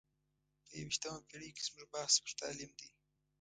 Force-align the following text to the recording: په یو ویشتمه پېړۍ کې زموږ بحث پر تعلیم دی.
په 0.65 0.69
یو 0.79 0.85
ویشتمه 0.87 1.19
پېړۍ 1.27 1.49
کې 1.55 1.63
زموږ 1.67 1.85
بحث 1.93 2.13
پر 2.23 2.31
تعلیم 2.39 2.71
دی. 2.79 2.89